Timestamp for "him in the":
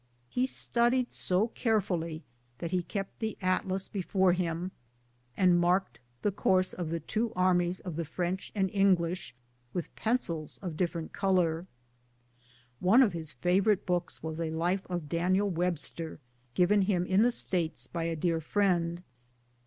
16.81-17.29